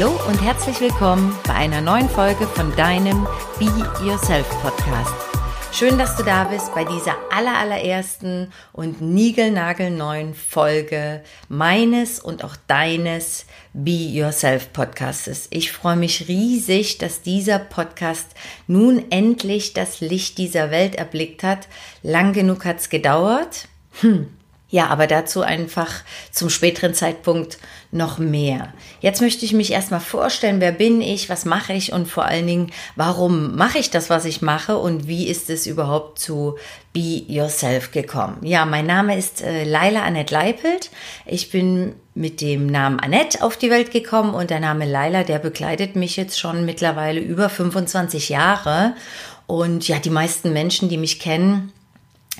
Hallo 0.00 0.18
und 0.28 0.40
herzlich 0.40 0.80
willkommen 0.80 1.36
bei 1.46 1.52
einer 1.52 1.82
neuen 1.82 2.08
Folge 2.08 2.46
von 2.46 2.74
deinem 2.74 3.26
Be 3.58 3.66
Yourself 4.02 4.48
Podcast. 4.62 5.12
Schön, 5.72 5.98
dass 5.98 6.16
du 6.16 6.22
da 6.22 6.44
bist 6.44 6.74
bei 6.74 6.84
dieser 6.84 7.16
allerallerersten 7.30 8.50
und 8.72 9.02
niegelnagelneuen 9.02 10.32
Folge 10.32 11.22
meines 11.50 12.18
und 12.18 12.44
auch 12.44 12.56
deines 12.66 13.44
Be 13.74 13.90
Yourself 13.90 14.72
Podcastes. 14.72 15.48
Ich 15.50 15.70
freue 15.70 15.96
mich 15.96 16.28
riesig, 16.28 16.96
dass 16.96 17.20
dieser 17.20 17.58
Podcast 17.58 18.28
nun 18.66 19.04
endlich 19.10 19.74
das 19.74 20.00
Licht 20.00 20.38
dieser 20.38 20.70
Welt 20.70 20.94
erblickt 20.94 21.42
hat. 21.42 21.68
Lang 22.02 22.32
genug 22.32 22.64
hat's 22.64 22.88
gedauert. 22.88 23.68
Hm. 24.00 24.28
Ja, 24.70 24.86
aber 24.86 25.08
dazu 25.08 25.42
einfach 25.42 25.90
zum 26.30 26.48
späteren 26.48 26.94
Zeitpunkt 26.94 27.58
noch 27.90 28.18
mehr. 28.18 28.72
Jetzt 29.00 29.20
möchte 29.20 29.44
ich 29.44 29.52
mich 29.52 29.72
erstmal 29.72 30.00
vorstellen, 30.00 30.60
wer 30.60 30.70
bin 30.70 31.00
ich, 31.00 31.28
was 31.28 31.44
mache 31.44 31.72
ich 31.72 31.92
und 31.92 32.06
vor 32.06 32.24
allen 32.24 32.46
Dingen, 32.46 32.72
warum 32.94 33.56
mache 33.56 33.78
ich 33.78 33.90
das, 33.90 34.10
was 34.10 34.24
ich 34.24 34.42
mache 34.42 34.78
und 34.78 35.08
wie 35.08 35.26
ist 35.26 35.50
es 35.50 35.66
überhaupt 35.66 36.20
zu 36.20 36.56
Be 36.92 37.24
Yourself 37.26 37.90
gekommen. 37.90 38.38
Ja, 38.42 38.64
mein 38.64 38.86
Name 38.86 39.18
ist 39.18 39.42
äh, 39.42 39.64
Laila 39.64 40.02
Annette 40.02 40.32
Leipelt. 40.32 40.90
Ich 41.26 41.50
bin 41.50 41.94
mit 42.14 42.40
dem 42.40 42.66
Namen 42.66 43.00
Annette 43.00 43.42
auf 43.42 43.56
die 43.56 43.70
Welt 43.70 43.90
gekommen 43.90 44.34
und 44.34 44.50
der 44.50 44.60
Name 44.60 44.86
Laila, 44.86 45.24
der 45.24 45.40
begleitet 45.40 45.96
mich 45.96 46.16
jetzt 46.16 46.38
schon 46.38 46.64
mittlerweile 46.64 47.20
über 47.20 47.48
25 47.48 48.28
Jahre. 48.28 48.94
Und 49.48 49.88
ja, 49.88 49.98
die 49.98 50.10
meisten 50.10 50.52
Menschen, 50.52 50.88
die 50.88 50.96
mich 50.96 51.18
kennen, 51.18 51.72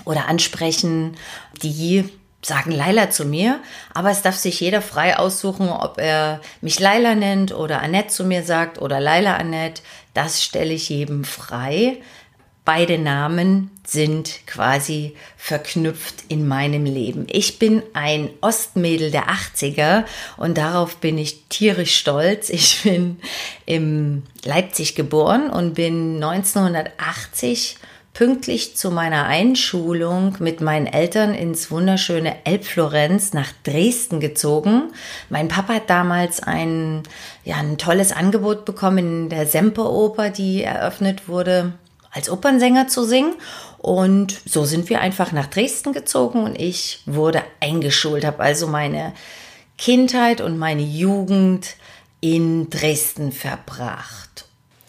oder 0.05 0.29
ansprechen, 0.29 1.17
die 1.63 2.05
sagen 2.43 2.73
Laila 2.73 3.11
zu 3.11 3.25
mir, 3.25 3.61
aber 3.93 4.11
es 4.11 4.23
darf 4.23 4.37
sich 4.37 4.61
jeder 4.61 4.83
frei 4.83 5.19
aussuchen, 5.19 5.69
ob 5.69 5.99
er 5.99 6.41
mich 6.61 6.81
Laila 6.81 7.15
nennt 7.15 7.53
oder 7.53 7.83
Annette 7.83 8.09
zu 8.09 8.25
mir 8.25 8.43
sagt 8.43 8.81
oder 8.81 9.01
Laila 9.01 9.37
Annette. 9.37 9.83
Das 10.15 10.43
stelle 10.43 10.73
ich 10.73 10.89
jedem 10.89 11.25
frei. 11.25 11.99
Beide 12.65 12.99
Namen 12.99 13.71
sind 13.87 14.47
quasi 14.47 15.17
verknüpft 15.37 16.25
in 16.29 16.47
meinem 16.47 16.85
Leben. 16.85 17.27
Ich 17.29 17.59
bin 17.59 17.83
ein 17.95 18.31
Ostmädel 18.43 19.11
der 19.11 19.29
80er 19.29 20.05
und 20.37 20.57
darauf 20.57 20.99
bin 20.99 21.19
ich 21.19 21.45
tierisch 21.49 21.97
stolz. 21.97 22.49
Ich 22.51 22.83
bin 22.83 23.19
in 23.67 24.23
Leipzig 24.45 24.95
geboren 24.95 25.51
und 25.51 25.75
bin 25.75 26.23
1980 26.23 27.77
pünktlich 28.21 28.77
zu 28.77 28.91
meiner 28.91 29.25
Einschulung 29.25 30.37
mit 30.41 30.61
meinen 30.61 30.87
Eltern 30.87 31.33
ins 31.33 31.71
wunderschöne 31.71 32.45
Elbflorenz 32.45 33.33
nach 33.33 33.51
Dresden 33.65 34.21
gezogen. 34.21 34.93
Mein 35.31 35.49
Papa 35.49 35.77
hat 35.77 35.89
damals 35.89 36.43
ein, 36.43 37.03
ja, 37.45 37.57
ein 37.57 37.79
tolles 37.79 38.13
Angebot 38.13 38.67
bekommen 38.67 38.99
in 38.99 39.29
der 39.31 39.47
Semperoper, 39.47 40.29
die 40.29 40.63
eröffnet 40.63 41.29
wurde, 41.29 41.73
als 42.11 42.29
Opernsänger 42.29 42.89
zu 42.89 43.05
singen. 43.05 43.37
Und 43.79 44.39
so 44.45 44.67
sind 44.67 44.91
wir 44.91 45.01
einfach 45.01 45.33
nach 45.33 45.47
Dresden 45.47 45.95
gezogen 45.95 46.45
und 46.45 46.61
ich 46.61 47.01
wurde 47.07 47.43
eingeschult, 47.61 48.27
habe 48.27 48.41
also 48.41 48.67
meine 48.67 49.15
Kindheit 49.79 50.43
und 50.43 50.59
meine 50.59 50.83
Jugend 50.83 51.69
in 52.21 52.69
Dresden 52.69 53.33
verbracht. 53.33 54.45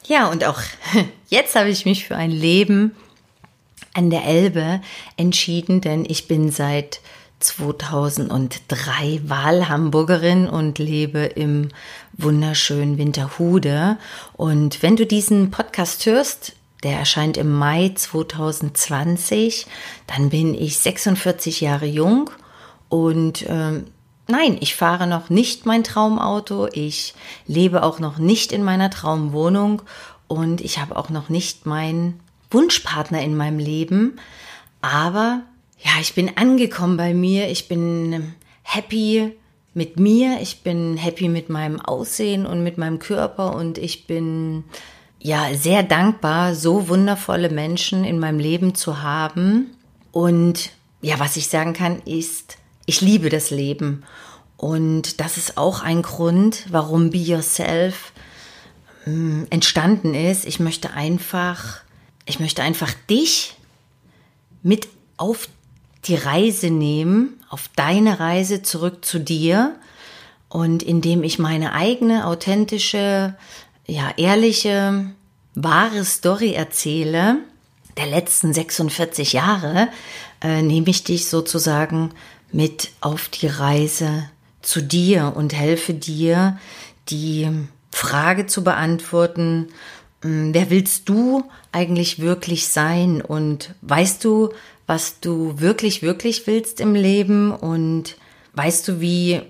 Ja, 0.05 0.27
und 0.27 0.43
auch 0.43 0.59
jetzt 1.29 1.55
habe 1.55 1.69
ich 1.69 1.85
mich 1.85 2.05
für 2.05 2.17
ein 2.17 2.31
Leben 2.31 2.93
an 3.93 4.09
der 4.09 4.25
Elbe 4.25 4.81
entschieden, 5.17 5.81
denn 5.81 6.05
ich 6.07 6.27
bin 6.27 6.51
seit 6.51 7.01
2003 7.39 9.21
Wahlhamburgerin 9.25 10.47
und 10.47 10.79
lebe 10.79 11.19
im 11.19 11.69
wunderschönen 12.13 12.97
Winterhude. 12.97 13.97
Und 14.33 14.83
wenn 14.83 14.95
du 14.95 15.05
diesen 15.05 15.51
Podcast 15.51 16.05
hörst, 16.05 16.53
der 16.83 16.97
erscheint 16.97 17.37
im 17.37 17.51
Mai 17.51 17.91
2020, 17.93 19.67
dann 20.07 20.29
bin 20.29 20.53
ich 20.55 20.77
46 20.79 21.61
Jahre 21.61 21.85
jung 21.85 22.29
und 22.89 23.43
äh, 23.43 23.83
nein, 24.27 24.57
ich 24.59 24.75
fahre 24.75 25.07
noch 25.07 25.29
nicht 25.29 25.65
mein 25.65 25.83
Traumauto, 25.83 26.67
ich 26.71 27.13
lebe 27.45 27.83
auch 27.83 27.99
noch 27.99 28.17
nicht 28.17 28.51
in 28.51 28.63
meiner 28.63 28.89
Traumwohnung 28.89 29.83
und 30.27 30.61
ich 30.61 30.79
habe 30.79 30.95
auch 30.95 31.09
noch 31.09 31.29
nicht 31.29 31.65
mein 31.65 32.19
Wunschpartner 32.51 33.21
in 33.21 33.35
meinem 33.35 33.59
Leben. 33.59 34.19
Aber 34.81 35.43
ja, 35.79 35.91
ich 35.99 36.13
bin 36.13 36.37
angekommen 36.37 36.97
bei 36.97 37.13
mir. 37.13 37.49
Ich 37.49 37.67
bin 37.67 38.33
happy 38.63 39.33
mit 39.73 39.99
mir. 39.99 40.39
Ich 40.41 40.61
bin 40.61 40.97
happy 40.97 41.29
mit 41.29 41.49
meinem 41.49 41.79
Aussehen 41.79 42.45
und 42.45 42.63
mit 42.63 42.77
meinem 42.77 42.99
Körper. 42.99 43.55
Und 43.55 43.77
ich 43.77 44.05
bin 44.05 44.63
ja 45.19 45.53
sehr 45.55 45.83
dankbar, 45.83 46.55
so 46.55 46.87
wundervolle 46.89 47.49
Menschen 47.49 48.03
in 48.03 48.19
meinem 48.19 48.39
Leben 48.39 48.75
zu 48.75 49.01
haben. 49.01 49.71
Und 50.11 50.71
ja, 51.01 51.19
was 51.19 51.37
ich 51.37 51.47
sagen 51.47 51.73
kann, 51.73 52.01
ist, 52.05 52.57
ich 52.85 53.01
liebe 53.01 53.29
das 53.29 53.49
Leben. 53.49 54.03
Und 54.57 55.19
das 55.19 55.37
ist 55.37 55.57
auch 55.57 55.81
ein 55.81 56.03
Grund, 56.03 56.65
warum 56.69 57.09
Be 57.09 57.17
Yourself 57.17 58.11
hm, 59.05 59.47
entstanden 59.49 60.13
ist. 60.13 60.45
Ich 60.45 60.59
möchte 60.59 60.91
einfach 60.93 61.81
ich 62.25 62.39
möchte 62.39 62.63
einfach 62.63 62.93
dich 63.09 63.55
mit 64.63 64.87
auf 65.17 65.47
die 66.05 66.15
Reise 66.15 66.69
nehmen, 66.69 67.39
auf 67.49 67.69
deine 67.75 68.19
Reise 68.19 68.63
zurück 68.63 69.05
zu 69.05 69.19
dir. 69.19 69.75
Und 70.49 70.83
indem 70.83 71.23
ich 71.23 71.39
meine 71.39 71.73
eigene 71.73 72.25
authentische, 72.25 73.35
ja, 73.87 74.11
ehrliche, 74.17 75.11
wahre 75.53 76.03
Story 76.05 76.53
erzähle, 76.53 77.37
der 77.97 78.07
letzten 78.07 78.53
46 78.53 79.33
Jahre, 79.33 79.89
äh, 80.41 80.61
nehme 80.61 80.89
ich 80.89 81.03
dich 81.03 81.27
sozusagen 81.27 82.11
mit 82.51 82.89
auf 83.01 83.29
die 83.29 83.47
Reise 83.47 84.29
zu 84.61 84.81
dir 84.81 85.33
und 85.35 85.53
helfe 85.53 85.93
dir, 85.93 86.57
die 87.09 87.49
Frage 87.91 88.45
zu 88.47 88.63
beantworten, 88.63 89.69
wer 90.21 90.69
willst 90.69 91.09
du 91.09 91.43
eigentlich 91.71 92.19
wirklich 92.19 92.67
sein? 92.67 93.21
Und 93.21 93.73
weißt 93.81 94.23
du, 94.23 94.49
was 94.87 95.19
du 95.19 95.59
wirklich, 95.59 96.01
wirklich 96.01 96.47
willst 96.47 96.79
im 96.79 96.95
Leben? 96.95 97.51
Und 97.51 98.17
weißt 98.53 98.87
du, 98.87 99.01
wie, 99.01 99.41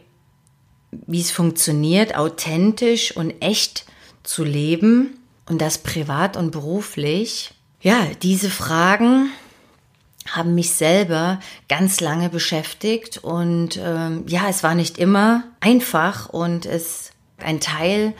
wie 0.92 1.22
es 1.22 1.32
funktioniert, 1.32 2.16
authentisch 2.16 3.16
und 3.16 3.42
echt 3.42 3.86
zu 4.24 4.44
leben? 4.44 5.18
Und 5.48 5.62
das 5.62 5.80
privat 5.80 6.38
und 6.38 6.52
beruflich? 6.52 7.52
Ja, 7.82 8.08
diese 8.22 8.50
Fragen 8.50 9.30
haben 10.30 10.56
mich 10.56 10.72
selber 10.72 11.40
ganz 11.68 12.00
lange 12.00 12.30
beschäftigt. 12.30 13.18
Und 13.18 13.80
ähm, 13.84 14.24
ja, 14.28 14.48
es 14.48 14.64
war 14.64 14.76
nicht 14.76 14.98
immer 14.98 15.44
einfach. 15.60 16.30
Und 16.30 16.66
es 16.66 17.12
ein 17.38 17.60
Teil 17.60 18.14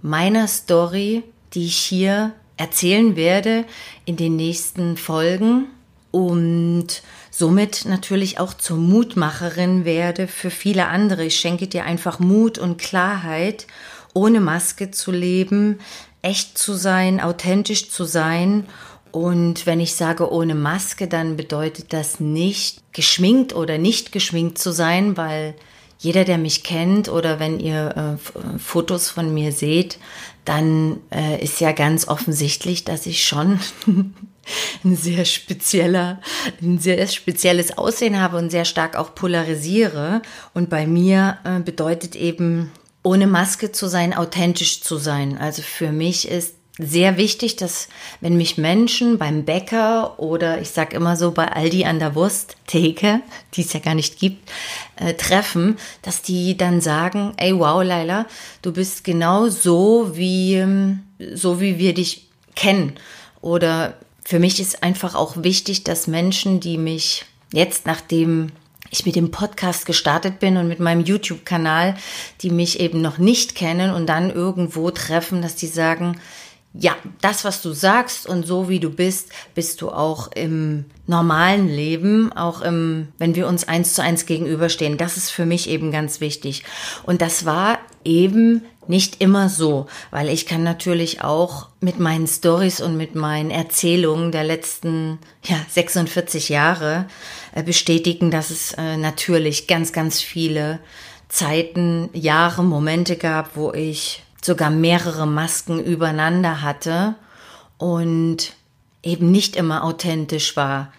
meiner 0.00 0.46
Story, 0.46 1.24
die 1.54 1.66
ich 1.66 1.76
hier 1.76 2.32
erzählen 2.56 3.16
werde 3.16 3.64
in 4.04 4.16
den 4.16 4.36
nächsten 4.36 4.96
Folgen 4.96 5.66
und 6.10 7.02
somit 7.30 7.84
natürlich 7.84 8.40
auch 8.40 8.54
zur 8.54 8.78
Mutmacherin 8.78 9.84
werde 9.84 10.26
für 10.26 10.50
viele 10.50 10.86
andere. 10.86 11.24
Ich 11.24 11.38
schenke 11.38 11.66
dir 11.66 11.84
einfach 11.84 12.18
Mut 12.18 12.58
und 12.58 12.78
Klarheit, 12.78 13.66
ohne 14.14 14.40
Maske 14.40 14.90
zu 14.90 15.12
leben, 15.12 15.78
echt 16.22 16.58
zu 16.58 16.74
sein, 16.74 17.20
authentisch 17.20 17.90
zu 17.90 18.04
sein. 18.04 18.66
Und 19.12 19.66
wenn 19.66 19.80
ich 19.80 19.94
sage 19.94 20.30
ohne 20.32 20.54
Maske, 20.54 21.06
dann 21.06 21.36
bedeutet 21.36 21.92
das 21.92 22.20
nicht 22.20 22.82
geschminkt 22.92 23.54
oder 23.54 23.78
nicht 23.78 24.12
geschminkt 24.12 24.58
zu 24.58 24.72
sein, 24.72 25.16
weil 25.16 25.54
jeder, 25.98 26.24
der 26.24 26.38
mich 26.38 26.62
kennt 26.62 27.08
oder 27.08 27.40
wenn 27.40 27.58
ihr 27.58 28.18
äh, 28.18 28.58
Fotos 28.58 29.10
von 29.10 29.34
mir 29.34 29.52
seht, 29.52 29.98
dann 30.44 31.00
äh, 31.10 31.42
ist 31.42 31.60
ja 31.60 31.72
ganz 31.72 32.08
offensichtlich, 32.08 32.84
dass 32.84 33.04
ich 33.06 33.24
schon 33.24 33.60
ein 34.84 34.96
sehr 34.96 35.24
spezieller, 35.24 36.20
ein 36.62 36.78
sehr 36.78 37.06
spezielles 37.08 37.76
Aussehen 37.76 38.20
habe 38.20 38.38
und 38.38 38.50
sehr 38.50 38.64
stark 38.64 38.96
auch 38.96 39.14
polarisiere. 39.14 40.22
Und 40.54 40.70
bei 40.70 40.86
mir 40.86 41.38
äh, 41.44 41.60
bedeutet 41.60 42.16
eben, 42.16 42.70
ohne 43.02 43.26
Maske 43.26 43.72
zu 43.72 43.88
sein, 43.88 44.14
authentisch 44.14 44.82
zu 44.82 44.96
sein. 44.96 45.38
Also 45.38 45.62
für 45.62 45.92
mich 45.92 46.28
ist 46.28 46.54
sehr 46.78 47.16
wichtig, 47.16 47.56
dass 47.56 47.88
wenn 48.20 48.36
mich 48.36 48.56
Menschen 48.56 49.18
beim 49.18 49.44
Bäcker 49.44 50.18
oder 50.18 50.60
ich 50.60 50.70
sag 50.70 50.94
immer 50.94 51.16
so 51.16 51.32
bei 51.32 51.48
Aldi 51.48 51.84
an 51.84 51.98
der 51.98 52.14
Wursttheke, 52.14 53.20
die 53.54 53.62
es 53.62 53.72
ja 53.72 53.80
gar 53.80 53.94
nicht 53.94 54.18
gibt, 54.18 54.48
äh, 54.96 55.14
treffen, 55.14 55.76
dass 56.02 56.22
die 56.22 56.56
dann 56.56 56.80
sagen, 56.80 57.32
ey 57.36 57.58
wow 57.58 57.82
Laila, 57.82 58.26
du 58.62 58.72
bist 58.72 59.02
genau 59.02 59.48
so 59.48 60.12
wie 60.14 60.54
ähm, 60.54 61.00
so 61.34 61.60
wie 61.60 61.78
wir 61.78 61.94
dich 61.94 62.28
kennen. 62.54 62.94
Oder 63.40 63.94
für 64.24 64.38
mich 64.38 64.60
ist 64.60 64.82
einfach 64.82 65.14
auch 65.14 65.42
wichtig, 65.42 65.84
dass 65.84 66.06
Menschen, 66.06 66.60
die 66.60 66.78
mich 66.78 67.24
jetzt 67.52 67.86
nachdem 67.86 68.52
ich 68.90 69.04
mit 69.04 69.16
dem 69.16 69.30
Podcast 69.30 69.84
gestartet 69.84 70.38
bin 70.40 70.56
und 70.56 70.68
mit 70.68 70.80
meinem 70.80 71.04
YouTube-Kanal, 71.04 71.96
die 72.40 72.50
mich 72.50 72.80
eben 72.80 73.02
noch 73.02 73.18
nicht 73.18 73.54
kennen 73.54 73.92
und 73.92 74.06
dann 74.06 74.30
irgendwo 74.30 74.90
treffen, 74.90 75.42
dass 75.42 75.56
die 75.56 75.66
sagen, 75.66 76.18
ja, 76.80 76.96
das, 77.20 77.44
was 77.44 77.60
du 77.60 77.72
sagst 77.72 78.26
und 78.26 78.46
so 78.46 78.68
wie 78.68 78.78
du 78.78 78.88
bist, 78.88 79.30
bist 79.54 79.80
du 79.80 79.90
auch 79.90 80.30
im 80.32 80.84
normalen 81.08 81.66
Leben, 81.66 82.32
auch 82.32 82.60
im, 82.60 83.08
wenn 83.18 83.34
wir 83.34 83.48
uns 83.48 83.66
eins 83.66 83.94
zu 83.94 84.02
eins 84.02 84.26
gegenüberstehen. 84.26 84.96
Das 84.96 85.16
ist 85.16 85.30
für 85.30 85.44
mich 85.44 85.68
eben 85.68 85.90
ganz 85.90 86.20
wichtig. 86.20 86.62
Und 87.04 87.20
das 87.20 87.44
war 87.44 87.80
eben 88.04 88.62
nicht 88.86 89.20
immer 89.20 89.48
so, 89.48 89.86
weil 90.12 90.28
ich 90.28 90.46
kann 90.46 90.62
natürlich 90.62 91.22
auch 91.22 91.68
mit 91.80 91.98
meinen 91.98 92.28
Stories 92.28 92.80
und 92.80 92.96
mit 92.96 93.16
meinen 93.16 93.50
Erzählungen 93.50 94.30
der 94.30 94.44
letzten 94.44 95.18
ja, 95.44 95.56
46 95.68 96.48
Jahre 96.48 97.06
äh, 97.54 97.64
bestätigen, 97.64 98.30
dass 98.30 98.50
es 98.50 98.72
äh, 98.74 98.96
natürlich 98.96 99.66
ganz, 99.66 99.92
ganz 99.92 100.20
viele 100.20 100.78
Zeiten, 101.28 102.08
Jahre, 102.12 102.62
Momente 102.62 103.16
gab, 103.16 103.56
wo 103.56 103.72
ich 103.72 104.22
sogar 104.42 104.70
mehrere 104.70 105.26
Masken 105.26 105.82
übereinander 105.82 106.62
hatte 106.62 107.14
und 107.76 108.52
eben 109.02 109.30
nicht 109.30 109.56
immer 109.56 109.84
authentisch 109.84 110.56
war 110.56 110.92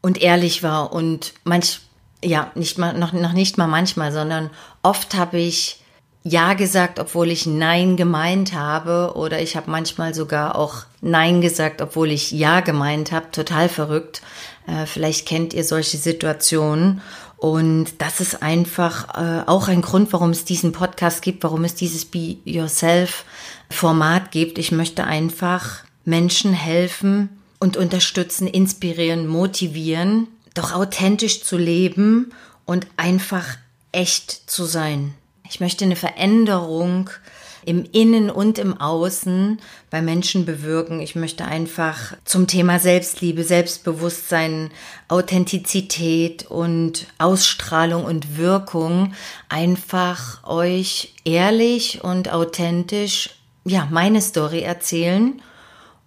und 0.00 0.20
ehrlich 0.20 0.62
war 0.62 0.92
und 0.92 1.34
manch, 1.44 1.80
ja, 2.24 2.50
nicht 2.54 2.78
mal, 2.78 2.94
noch, 2.94 3.12
noch 3.12 3.32
nicht 3.32 3.58
mal 3.58 3.66
manchmal, 3.66 4.12
sondern 4.12 4.50
oft 4.82 5.14
habe 5.14 5.38
ich 5.38 5.80
ja 6.24 6.54
gesagt, 6.54 6.98
obwohl 6.98 7.30
ich 7.30 7.46
Nein 7.46 7.96
gemeint 7.96 8.52
habe 8.52 9.12
oder 9.14 9.40
ich 9.40 9.56
habe 9.56 9.70
manchmal 9.70 10.14
sogar 10.14 10.56
auch 10.56 10.84
Nein 11.00 11.40
gesagt, 11.40 11.80
obwohl 11.80 12.10
ich 12.10 12.32
Ja 12.32 12.60
gemeint 12.60 13.12
habe. 13.12 13.30
Total 13.30 13.68
verrückt. 13.68 14.20
Äh, 14.66 14.86
vielleicht 14.86 15.26
kennt 15.26 15.54
ihr 15.54 15.64
solche 15.64 15.96
Situationen 15.96 17.00
und 17.38 17.86
das 17.98 18.20
ist 18.20 18.42
einfach 18.42 19.14
äh, 19.14 19.44
auch 19.46 19.68
ein 19.68 19.80
Grund, 19.80 20.12
warum 20.12 20.30
es 20.30 20.44
diesen 20.44 20.72
Podcast 20.72 21.22
gibt, 21.22 21.44
warum 21.44 21.64
es 21.64 21.76
dieses 21.76 22.04
Be 22.04 22.36
Yourself 22.44 23.24
Format 23.70 24.32
gibt. 24.32 24.58
Ich 24.58 24.72
möchte 24.72 25.04
einfach 25.04 25.84
Menschen 26.04 26.52
helfen 26.52 27.28
und 27.60 27.76
unterstützen, 27.76 28.48
inspirieren, 28.48 29.28
motivieren, 29.28 30.26
doch 30.54 30.74
authentisch 30.74 31.44
zu 31.44 31.56
leben 31.56 32.32
und 32.64 32.88
einfach 32.96 33.56
echt 33.92 34.50
zu 34.50 34.64
sein. 34.64 35.14
Ich 35.48 35.60
möchte 35.60 35.84
eine 35.84 35.96
Veränderung 35.96 37.08
im 37.68 37.84
Innen 37.92 38.30
und 38.30 38.58
im 38.58 38.80
Außen 38.80 39.58
bei 39.90 40.00
Menschen 40.00 40.46
bewirken. 40.46 41.00
Ich 41.00 41.14
möchte 41.14 41.44
einfach 41.44 42.16
zum 42.24 42.46
Thema 42.46 42.78
Selbstliebe, 42.78 43.44
Selbstbewusstsein, 43.44 44.70
Authentizität 45.08 46.46
und 46.46 47.06
Ausstrahlung 47.18 48.06
und 48.06 48.38
Wirkung 48.38 49.12
einfach 49.50 50.48
euch 50.48 51.14
ehrlich 51.24 52.02
und 52.02 52.32
authentisch, 52.32 53.30
ja, 53.66 53.86
meine 53.90 54.22
Story 54.22 54.62
erzählen 54.62 55.42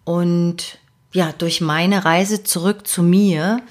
und 0.03 0.79
ja, 1.13 1.31
durch 1.37 1.61
meine 1.61 2.05
Reise 2.05 2.41
zurück 2.41 2.87
zu 2.87 3.03
mir, 3.03 3.61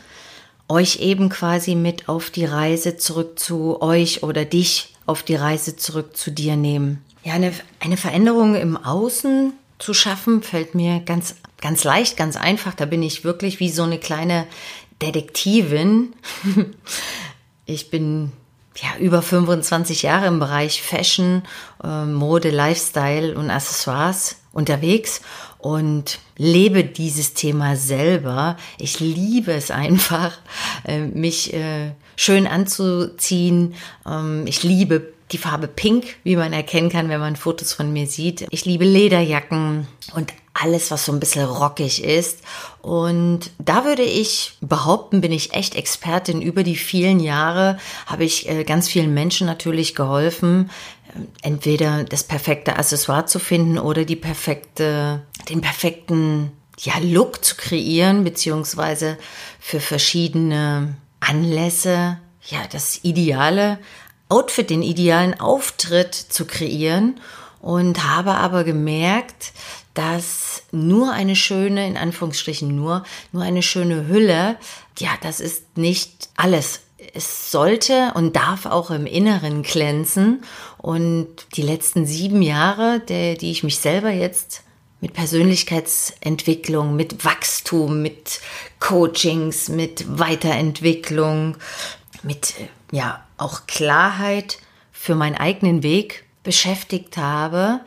euch 0.69 1.01
eben 1.01 1.29
quasi 1.29 1.75
mit 1.75 2.09
auf 2.09 2.31
die 2.31 2.45
Reise 2.45 2.97
zurück 2.99 3.37
zu 3.41 3.83
euch 3.83 4.23
oder 4.23 4.45
dich 4.45 4.95
auf 5.07 5.25
die 5.25 5.35
Reise 5.35 5.75
zurück 5.75 6.17
zu 6.17 6.31
dir 6.31 6.55
nehmen. 6.55 7.05
Ja, 7.23 7.35
eine, 7.35 7.53
eine 7.81 7.97
Veränderung 7.97 8.55
im 8.55 8.77
Außen 8.77 9.53
zu 9.79 9.95
schaffen, 9.95 10.43
fällt 10.43 10.75
mir 10.75 11.01
ganz, 11.01 11.37
ganz 11.61 11.85
leicht, 11.85 12.17
ganz 12.17 12.37
einfach. 12.37 12.75
Da 12.75 12.87
bin 12.87 13.03
ich 13.03 13.25
wirklich 13.25 13.61
wie 13.61 13.71
so 13.71 13.83
eine 13.83 13.99
kleine 13.99 14.47
Detektivin. 15.03 16.15
ich 17.67 17.91
bin 17.91 18.33
ja 18.77 18.99
über 18.99 19.23
25 19.23 20.03
Jahre 20.03 20.27
im 20.27 20.39
Bereich 20.39 20.83
Fashion, 20.83 21.43
äh, 21.83 22.05
Mode, 22.05 22.51
Lifestyle 22.51 23.37
und 23.37 23.51
Accessoires 23.51 24.37
unterwegs 24.53 25.21
und 25.59 26.19
lebe 26.37 26.85
dieses 26.85 27.35
Thema 27.35 27.77
selber. 27.77 28.57
Ich 28.79 29.01
liebe 29.01 29.53
es 29.53 29.71
einfach, 29.71 30.39
äh, 30.85 31.01
mich 31.01 31.53
äh, 31.53 31.93
schön 32.17 32.47
anzuziehen. 32.47 33.75
Ähm, 34.07 34.47
ich 34.47 34.63
liebe 34.63 35.13
die 35.33 35.39
Farbe 35.39 35.69
Pink, 35.69 36.17
wie 36.25 36.37
man 36.37 36.53
erkennen 36.53 36.91
kann, 36.91 37.09
wenn 37.09 37.21
man 37.21 37.37
Fotos 37.37 37.73
von 37.73 37.93
mir 37.93 38.07
sieht. 38.07 38.47
Ich 38.51 38.65
liebe 38.65 38.85
Lederjacken 38.85 39.87
und 40.15 40.33
alles, 40.53 40.91
was 40.91 41.05
so 41.05 41.13
ein 41.13 41.21
bisschen 41.21 41.45
rockig 41.45 42.03
ist. 42.03 42.41
Und 42.83 43.51
da 43.59 43.85
würde 43.85 44.03
ich 44.03 44.59
behaupten, 44.61 45.21
bin 45.21 45.33
ich 45.33 45.55
echt 45.55 45.75
Expertin. 45.75 46.43
Über 46.43 46.63
die 46.63 46.77
vielen 46.77 47.21
Jahre 47.21 47.79
habe 48.07 48.25
ich 48.25 48.49
äh, 48.49 48.65
ganz 48.65 48.89
vielen 48.89 49.15
Menschen 49.15 49.47
natürlich 49.47 49.95
geholfen, 49.95 50.71
äh, 51.15 51.47
entweder 51.47 52.05
das 52.05 52.25
perfekte 52.25 52.77
Accessoire 52.77 53.27
zu 53.27 53.39
finden 53.39 53.79
oder 53.79 54.05
die 54.05 54.17
perfekte, 54.17 55.23
den 55.49 55.61
perfekten 55.61 56.53
ja, 56.79 56.95
Look 57.01 57.45
zu 57.45 57.57
kreieren, 57.57 58.25
beziehungsweise 58.25 59.19
für 59.61 59.81
verschiedene 59.81 60.97
Anlässe, 61.21 62.19
ja, 62.49 62.59
das 62.73 63.01
ideale 63.03 63.79
Outfit, 64.31 64.71
den 64.71 64.83
idealen 64.83 65.39
Auftritt 65.39 66.15
zu 66.15 66.47
kreieren 66.47 67.21
und 67.61 68.05
habe 68.09 68.35
aber 68.35 68.65
gemerkt, 68.65 69.53
dass 69.95 70.63
nur 70.71 71.13
eine 71.13 71.37
schöne, 71.37 71.87
in 71.87 71.97
Anführungsstrichen 71.97 72.75
nur, 72.75 73.05
nur 73.33 73.43
eine 73.43 73.63
schöne 73.63 74.07
Hülle, 74.07 74.57
ja, 74.99 75.11
das 75.23 75.41
ist 75.41 75.77
nicht 75.77 76.29
alles. 76.37 76.81
Es 77.13 77.51
sollte 77.51 78.13
und 78.15 78.37
darf 78.37 78.67
auch 78.67 78.91
im 78.91 79.07
Inneren 79.07 79.63
glänzen. 79.63 80.45
Und 80.79 81.29
die 81.57 81.63
letzten 81.63 82.07
sieben 82.07 82.41
Jahre, 82.41 83.01
der, 83.01 83.37
die 83.37 83.51
ich 83.51 83.65
mich 83.65 83.79
selber 83.79 84.11
jetzt 84.11 84.63
mit 85.01 85.15
Persönlichkeitsentwicklung, 85.15 86.95
mit 86.95 87.25
Wachstum, 87.25 88.03
mit 88.03 88.41
Coachings, 88.79 89.69
mit 89.69 90.19
Weiterentwicklung, 90.19 91.57
mit 92.23 92.55
ja 92.93 93.25
auch 93.41 93.67
Klarheit 93.67 94.59
für 94.93 95.15
meinen 95.15 95.37
eigenen 95.37 95.83
Weg 95.83 96.25
beschäftigt 96.43 97.17
habe, 97.17 97.81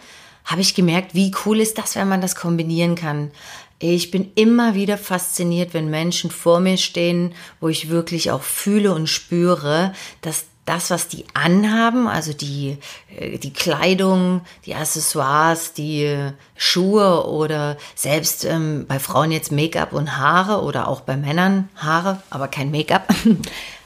habe 0.45 0.61
ich 0.61 0.75
gemerkt, 0.75 1.13
wie 1.15 1.33
cool 1.45 1.59
ist 1.59 1.77
das, 1.77 1.95
wenn 1.95 2.07
man 2.07 2.21
das 2.21 2.35
kombinieren 2.35 2.95
kann. 2.95 3.31
Ich 3.79 4.11
bin 4.11 4.31
immer 4.35 4.75
wieder 4.75 4.97
fasziniert, 4.97 5.73
wenn 5.73 5.89
Menschen 5.89 6.31
vor 6.31 6.59
mir 6.59 6.77
stehen, 6.77 7.33
wo 7.59 7.67
ich 7.67 7.89
wirklich 7.89 8.31
auch 8.31 8.43
fühle 8.43 8.93
und 8.93 9.07
spüre, 9.07 9.93
dass 10.21 10.45
das, 10.65 10.89
was 10.89 11.09
die 11.09 11.25
anhaben, 11.33 12.07
also 12.07 12.31
die, 12.31 12.77
äh, 13.17 13.37
die 13.37 13.51
Kleidung, 13.51 14.41
die 14.65 14.75
Accessoires, 14.75 15.73
die 15.73 16.31
Schuhe 16.55 17.27
oder 17.27 17.77
selbst 17.95 18.45
ähm, 18.45 18.85
bei 18.87 18.99
Frauen 18.99 19.31
jetzt 19.31 19.51
Make-up 19.51 19.91
und 19.91 20.17
Haare 20.17 20.63
oder 20.63 20.87
auch 20.87 21.01
bei 21.01 21.17
Männern 21.17 21.67
Haare, 21.75 22.21
aber 22.29 22.47
kein 22.47 22.71
Make-up, 22.71 23.13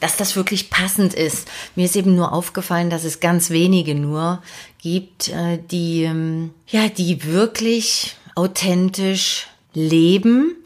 dass 0.00 0.16
das 0.16 0.36
wirklich 0.36 0.70
passend 0.70 1.14
ist. 1.14 1.48
Mir 1.74 1.86
ist 1.86 1.96
eben 1.96 2.14
nur 2.14 2.32
aufgefallen, 2.32 2.90
dass 2.90 3.04
es 3.04 3.20
ganz 3.20 3.50
wenige 3.50 3.94
nur 3.94 4.42
gibt, 4.78 5.28
äh, 5.28 5.58
die, 5.70 6.02
ähm, 6.04 6.50
ja, 6.68 6.88
die 6.88 7.24
wirklich 7.24 8.16
authentisch 8.34 9.46
leben 9.72 10.56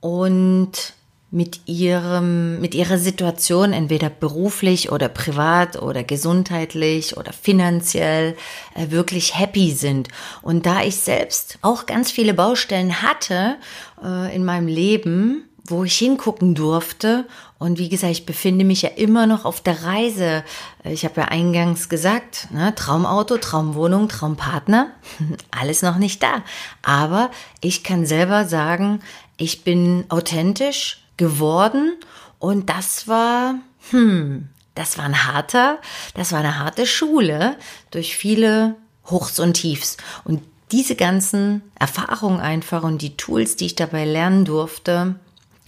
und 0.00 0.94
mit 1.30 1.60
ihrem, 1.66 2.60
mit 2.60 2.74
ihrer 2.74 2.98
Situation, 2.98 3.72
entweder 3.72 4.08
beruflich 4.08 4.92
oder 4.92 5.08
privat 5.08 5.82
oder 5.82 6.04
gesundheitlich 6.04 7.16
oder 7.16 7.32
finanziell, 7.32 8.36
äh, 8.74 8.90
wirklich 8.90 9.38
happy 9.38 9.72
sind. 9.72 10.08
Und 10.40 10.66
da 10.66 10.82
ich 10.82 10.96
selbst 10.96 11.58
auch 11.62 11.86
ganz 11.86 12.12
viele 12.12 12.32
Baustellen 12.32 13.02
hatte 13.02 13.56
äh, 14.02 14.34
in 14.34 14.44
meinem 14.44 14.68
Leben, 14.68 15.44
wo 15.70 15.84
ich 15.84 15.96
hingucken 15.96 16.54
durfte. 16.54 17.26
Und 17.58 17.78
wie 17.78 17.88
gesagt, 17.88 18.12
ich 18.12 18.26
befinde 18.26 18.64
mich 18.64 18.82
ja 18.82 18.90
immer 18.90 19.26
noch 19.26 19.44
auf 19.44 19.60
der 19.60 19.82
Reise. 19.84 20.44
Ich 20.84 21.04
habe 21.04 21.22
ja 21.22 21.28
eingangs 21.28 21.88
gesagt, 21.88 22.48
ne, 22.50 22.74
Traumauto, 22.74 23.38
Traumwohnung, 23.38 24.08
Traumpartner, 24.08 24.90
alles 25.50 25.82
noch 25.82 25.96
nicht 25.96 26.22
da. 26.22 26.42
Aber 26.82 27.30
ich 27.60 27.82
kann 27.82 28.06
selber 28.06 28.44
sagen, 28.44 29.00
ich 29.36 29.64
bin 29.64 30.04
authentisch 30.08 31.02
geworden 31.16 31.92
und 32.38 32.68
das 32.68 33.08
war, 33.08 33.56
hm, 33.90 34.48
das 34.74 34.98
war 34.98 35.04
ein 35.06 35.26
harter, 35.26 35.78
das 36.14 36.32
war 36.32 36.40
eine 36.40 36.58
harte 36.58 36.86
Schule 36.86 37.56
durch 37.90 38.16
viele 38.16 38.76
Hochs 39.06 39.38
und 39.38 39.54
Tiefs. 39.54 39.96
Und 40.24 40.42
diese 40.72 40.96
ganzen 40.96 41.62
Erfahrungen 41.78 42.40
einfach 42.40 42.82
und 42.82 43.00
die 43.00 43.16
Tools, 43.16 43.56
die 43.56 43.66
ich 43.66 43.76
dabei 43.76 44.04
lernen 44.04 44.44
durfte, 44.44 45.14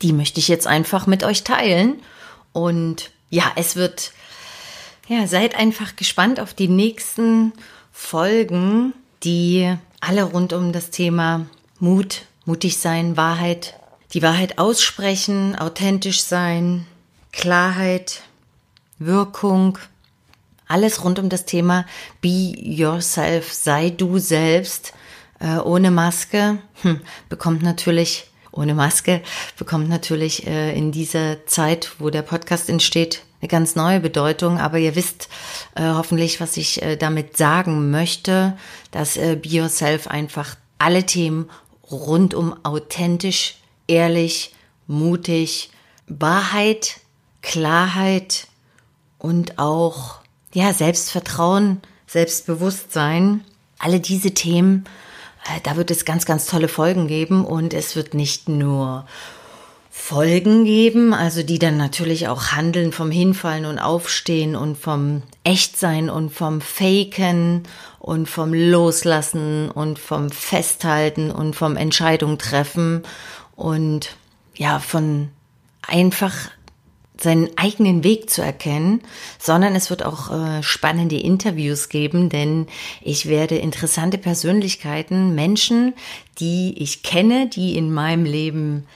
die 0.02 0.12
möchte 0.12 0.40
ich 0.40 0.48
jetzt 0.48 0.66
einfach 0.66 1.06
mit 1.06 1.24
euch 1.24 1.44
teilen. 1.44 2.00
Und 2.52 3.10
ja, 3.30 3.44
es 3.56 3.76
wird, 3.76 4.12
ja, 5.08 5.26
seid 5.26 5.54
einfach 5.54 5.96
gespannt 5.96 6.40
auf 6.40 6.54
die 6.54 6.68
nächsten 6.68 7.52
Folgen, 7.92 8.92
die 9.24 9.74
alle 10.00 10.24
rund 10.24 10.52
um 10.52 10.72
das 10.72 10.90
Thema 10.90 11.46
Mut, 11.80 12.22
mutig 12.44 12.78
sein, 12.78 13.16
Wahrheit, 13.16 13.74
die 14.14 14.22
Wahrheit 14.22 14.58
aussprechen, 14.58 15.56
authentisch 15.56 16.22
sein, 16.22 16.86
Klarheit, 17.32 18.22
Wirkung, 18.98 19.78
alles 20.66 21.04
rund 21.04 21.18
um 21.18 21.28
das 21.28 21.44
Thema 21.44 21.86
Be 22.20 22.52
Yourself, 22.56 23.52
sei 23.52 23.90
du 23.90 24.18
selbst, 24.18 24.92
äh, 25.40 25.58
ohne 25.58 25.90
Maske, 25.90 26.58
hm, 26.82 27.00
bekommt 27.28 27.62
natürlich, 27.62 28.27
ohne 28.58 28.74
Maske, 28.74 29.22
bekommt 29.56 29.88
natürlich 29.88 30.46
äh, 30.46 30.76
in 30.76 30.92
dieser 30.92 31.46
Zeit, 31.46 31.92
wo 31.98 32.10
der 32.10 32.22
Podcast 32.22 32.68
entsteht, 32.68 33.22
eine 33.40 33.48
ganz 33.48 33.76
neue 33.76 34.00
Bedeutung. 34.00 34.58
Aber 34.58 34.78
ihr 34.78 34.96
wisst 34.96 35.28
äh, 35.76 35.82
hoffentlich, 35.82 36.40
was 36.40 36.56
ich 36.56 36.82
äh, 36.82 36.96
damit 36.96 37.36
sagen 37.36 37.90
möchte, 37.90 38.56
dass 38.90 39.16
äh, 39.16 39.36
Be 39.40 39.48
Yourself 39.48 40.08
einfach 40.08 40.56
alle 40.78 41.04
Themen 41.04 41.48
rund 41.90 42.34
um 42.34 42.54
authentisch, 42.64 43.56
ehrlich, 43.86 44.54
mutig, 44.86 45.70
Wahrheit, 46.06 47.00
Klarheit 47.42 48.48
und 49.18 49.58
auch 49.58 50.16
ja 50.52 50.72
Selbstvertrauen, 50.72 51.80
Selbstbewusstsein, 52.06 53.44
alle 53.78 54.00
diese 54.00 54.32
Themen, 54.32 54.84
da 55.62 55.76
wird 55.76 55.90
es 55.90 56.04
ganz, 56.04 56.26
ganz 56.26 56.46
tolle 56.46 56.68
Folgen 56.68 57.06
geben 57.06 57.44
und 57.44 57.74
es 57.74 57.96
wird 57.96 58.14
nicht 58.14 58.48
nur 58.48 59.06
Folgen 59.90 60.64
geben, 60.64 61.12
also 61.12 61.42
die 61.42 61.58
dann 61.58 61.76
natürlich 61.76 62.28
auch 62.28 62.52
handeln 62.52 62.92
vom 62.92 63.10
Hinfallen 63.10 63.66
und 63.66 63.78
Aufstehen 63.78 64.54
und 64.56 64.78
vom 64.78 65.22
Echtsein 65.44 66.08
und 66.08 66.30
vom 66.30 66.60
Faken 66.60 67.64
und 67.98 68.28
vom 68.28 68.54
Loslassen 68.54 69.70
und 69.70 69.98
vom 69.98 70.30
Festhalten 70.30 71.30
und 71.30 71.56
vom 71.56 71.76
Entscheidung 71.76 72.38
treffen 72.38 73.02
und 73.56 74.16
ja, 74.54 74.78
von 74.78 75.28
einfach 75.82 76.34
seinen 77.20 77.50
eigenen 77.56 78.04
Weg 78.04 78.30
zu 78.30 78.42
erkennen, 78.42 79.02
sondern 79.38 79.74
es 79.74 79.90
wird 79.90 80.04
auch 80.04 80.30
äh, 80.30 80.62
spannende 80.62 81.16
Interviews 81.16 81.88
geben, 81.88 82.28
denn 82.28 82.66
ich 83.02 83.26
werde 83.26 83.56
interessante 83.56 84.18
Persönlichkeiten, 84.18 85.34
Menschen, 85.34 85.94
die 86.38 86.74
ich 86.80 87.02
kenne, 87.02 87.48
die 87.48 87.76
in 87.76 87.92
meinem 87.92 88.24
Leben 88.24 88.86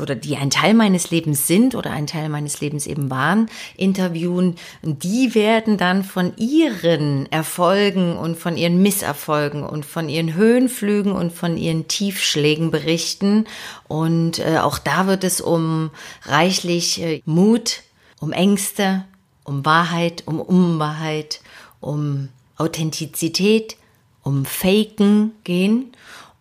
oder 0.00 0.14
die 0.14 0.36
ein 0.36 0.50
Teil 0.50 0.74
meines 0.74 1.10
Lebens 1.10 1.46
sind 1.46 1.74
oder 1.74 1.90
ein 1.90 2.06
Teil 2.06 2.28
meines 2.28 2.60
Lebens 2.60 2.86
eben 2.86 3.10
waren, 3.10 3.48
interviewen. 3.76 4.56
Die 4.82 5.34
werden 5.34 5.76
dann 5.76 6.04
von 6.04 6.36
ihren 6.36 7.30
Erfolgen 7.32 8.16
und 8.16 8.36
von 8.36 8.56
ihren 8.56 8.80
Misserfolgen 8.82 9.64
und 9.64 9.84
von 9.84 10.08
ihren 10.08 10.34
Höhenflügen 10.34 11.12
und 11.12 11.32
von 11.32 11.56
ihren 11.56 11.88
Tiefschlägen 11.88 12.70
berichten. 12.70 13.46
Und 13.88 14.38
äh, 14.38 14.58
auch 14.58 14.78
da 14.78 15.06
wird 15.06 15.24
es 15.24 15.40
um 15.40 15.90
reichlich 16.22 17.02
äh, 17.02 17.22
Mut, 17.24 17.82
um 18.20 18.32
Ängste, 18.32 19.04
um 19.44 19.64
Wahrheit, 19.64 20.22
um 20.26 20.40
Unwahrheit, 20.40 21.40
um 21.80 22.28
Authentizität, 22.56 23.76
um 24.22 24.44
Faken 24.44 25.32
gehen. 25.44 25.92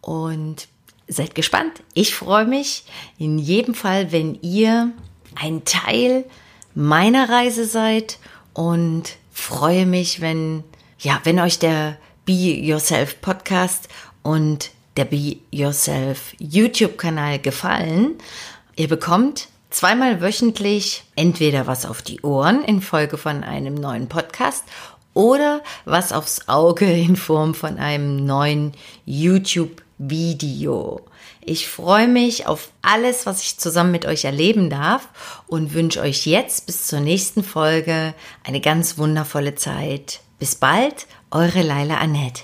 Und 0.02 0.68
seid 1.12 1.36
gespannt. 1.36 1.84
Ich 1.94 2.16
freue 2.16 2.46
mich 2.46 2.84
in 3.18 3.38
jedem 3.38 3.74
Fall, 3.74 4.12
wenn 4.12 4.40
ihr 4.42 4.92
ein 5.36 5.64
Teil 5.66 6.26
meiner 6.74 7.30
Reise 7.30 7.66
seid 7.66 8.18
und 8.54 9.18
freue 9.32 9.86
mich, 9.86 10.22
wenn, 10.22 10.64
ja, 11.00 11.20
wenn 11.24 11.40
euch 11.40 11.60
der 11.60 11.98
Be 12.26 12.32
Yourself 12.34 13.22
Podcast 13.22 13.90
und 14.24 14.72
der 14.98 15.06
Be 15.06 15.38
Yourself 15.52 16.34
YouTube 16.40 16.98
Kanal 16.98 17.40
gefallen. 17.40 18.16
Ihr 18.76 18.88
bekommt 18.88 19.48
zweimal 19.70 20.22
wöchentlich 20.22 21.04
entweder 21.16 21.68
was 21.68 21.86
auf 21.86 22.02
die 22.02 22.22
Ohren 22.22 22.64
in 22.64 22.82
Folge 22.82 23.18
von 23.18 23.44
einem 23.44 23.76
neuen 23.76 24.08
Podcast 24.08 24.64
oder 25.14 25.62
was 25.86 26.14
aufs 26.14 26.48
Auge 26.48 26.92
in 26.92 27.16
Form 27.16 27.54
von 27.54 27.78
einem 27.78 28.26
neuen 28.26 28.74
YouTube 29.06 29.82
Video. 30.10 31.02
Ich 31.42 31.68
freue 31.68 32.08
mich 32.08 32.48
auf 32.48 32.72
alles, 32.82 33.26
was 33.26 33.42
ich 33.44 33.58
zusammen 33.60 33.92
mit 33.92 34.06
euch 34.06 34.26
erleben 34.26 34.70
darf 34.70 35.10
und 35.48 35.74
wünsche 35.74 36.02
euch 36.02 36.26
jetzt 36.26 36.66
bis 36.66 36.88
zur 36.88 37.02
nächsten 37.02 37.44
Folge 37.44 38.14
eine 38.44 38.62
ganz 38.62 38.98
wundervolle 38.98 39.56
Zeit. 39.56 40.22
Bis 40.40 40.56
bald, 40.56 41.06
eure 41.30 41.62
Leila 41.62 41.98
Annette. 41.98 42.42